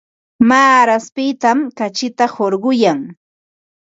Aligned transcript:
Maaraspitam 0.51 1.59
kachita 1.77 2.25
hurquyan. 2.33 2.99